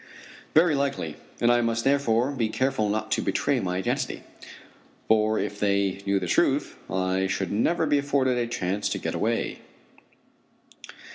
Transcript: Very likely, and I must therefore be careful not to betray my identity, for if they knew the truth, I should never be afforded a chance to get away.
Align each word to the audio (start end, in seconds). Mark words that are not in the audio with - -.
Very 0.55 0.73
likely, 0.73 1.17
and 1.39 1.51
I 1.51 1.61
must 1.61 1.83
therefore 1.83 2.31
be 2.31 2.49
careful 2.49 2.89
not 2.89 3.11
to 3.11 3.21
betray 3.21 3.59
my 3.59 3.77
identity, 3.77 4.23
for 5.07 5.37
if 5.37 5.59
they 5.59 6.01
knew 6.07 6.19
the 6.19 6.25
truth, 6.25 6.75
I 6.89 7.27
should 7.27 7.51
never 7.51 7.85
be 7.85 7.99
afforded 7.99 8.35
a 8.35 8.47
chance 8.47 8.89
to 8.89 8.97
get 8.97 9.13
away. 9.13 9.59